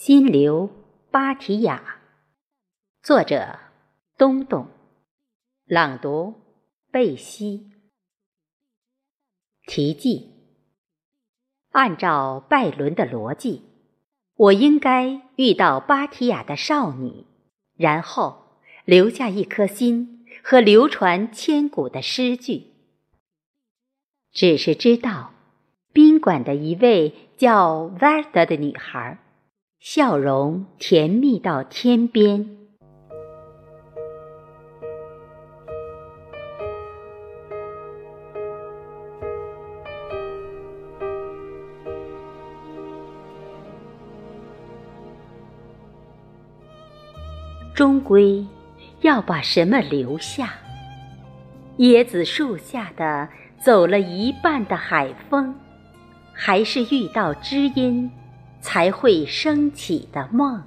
[0.00, 0.70] 心流
[1.10, 1.98] 芭提雅，
[3.02, 3.58] 作者
[4.16, 4.68] 东东，
[5.64, 6.34] 朗读
[6.92, 7.72] 贝西。
[9.66, 10.30] 题记：
[11.72, 13.64] 按照拜伦的逻辑，
[14.36, 17.24] 我应该遇到芭提雅的少女，
[17.74, 22.68] 然后留下一颗心和流传千古的诗句。
[24.30, 25.34] 只是知道，
[25.92, 29.24] 宾馆的一位叫瓦尔德的女孩。
[29.80, 32.56] 笑容甜蜜到天边。
[47.72, 48.44] 终归
[49.02, 50.54] 要把什么留下？
[51.78, 53.28] 椰子树下的
[53.60, 55.54] 走了一半的海风，
[56.32, 58.10] 还是遇到知音？
[58.60, 60.62] 才会升起的梦，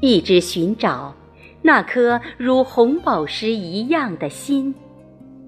[0.00, 1.14] 一直寻找
[1.60, 4.74] 那颗如红宝石一样的心，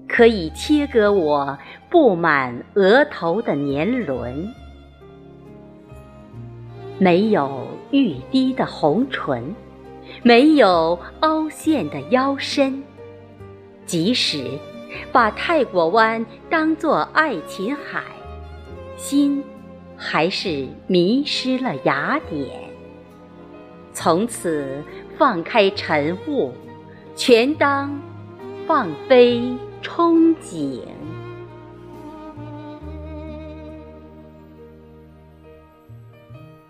[0.07, 1.57] 可以切割我
[1.89, 4.53] 布满额头的年轮。
[6.97, 9.55] 没有欲滴的红唇，
[10.21, 12.83] 没有凹陷的腰身，
[13.85, 14.59] 即使
[15.11, 18.03] 把泰国湾当作爱琴海，
[18.97, 19.43] 心。
[20.03, 22.49] 还是迷失了雅典。
[23.93, 24.83] 从此
[25.15, 26.51] 放开尘雾，
[27.15, 28.01] 全当
[28.65, 30.81] 放飞憧憬。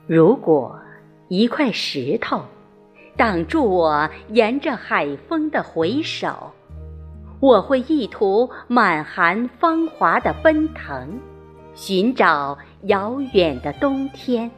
[0.08, 0.78] 如果
[1.30, 2.42] 一块石头
[3.16, 6.52] 挡住我沿着海风的回首，
[7.40, 11.18] 我会意图满含芳华的奔腾。
[11.76, 14.50] 寻找遥远的冬天，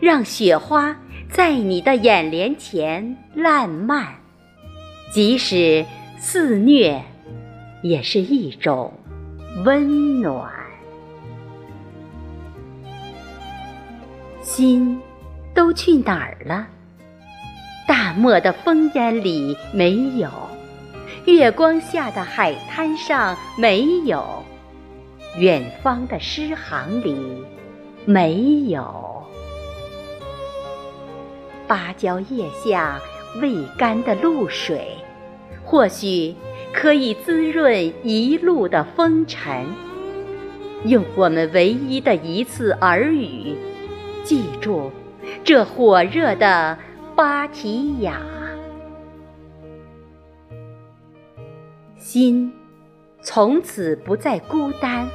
[0.00, 0.96] 让雪花
[1.30, 4.06] 在你的眼帘前烂漫。
[5.12, 5.84] 即使
[6.18, 7.02] 肆虐，
[7.82, 8.92] 也是一种
[9.64, 10.50] 温暖。
[14.42, 15.00] 心
[15.54, 16.66] 都去哪儿了？
[17.86, 20.30] 大漠的烽烟里没有，
[21.24, 24.44] 月光下的海滩上没有。
[25.38, 27.16] 远方的诗行里
[28.04, 29.22] 没有
[31.68, 33.00] 芭蕉叶下
[33.40, 34.96] 未干的露水，
[35.64, 36.34] 或许
[36.72, 39.66] 可以滋润一路的风尘。
[40.84, 43.54] 用我们唯一的一次耳语，
[44.24, 44.90] 记住
[45.44, 46.76] 这火热的
[47.14, 48.20] 芭提雅，
[51.96, 52.52] 心
[53.22, 55.08] 从此不再孤单。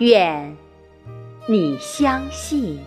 [0.00, 0.56] 愿
[1.46, 2.80] 你相信。